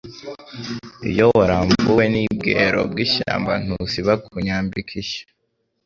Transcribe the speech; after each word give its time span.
Iyo 1.09 1.25
waramvuwe 1.37 2.05
ni 2.13 2.23
Bwero 2.37 2.81
bw'ishyamba 2.91 3.53
ntusiba 3.63 4.13
kunyambika 4.29 4.91
ishya, 5.01 5.25